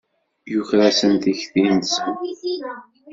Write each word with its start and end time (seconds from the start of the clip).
Yuker-asen 0.51 1.13
tikti-nsen. 1.23 2.13